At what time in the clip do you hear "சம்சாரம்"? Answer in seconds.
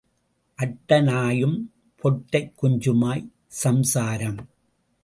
3.47-4.41